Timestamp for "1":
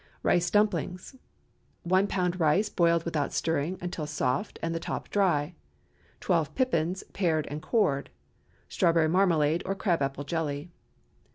1.87-2.07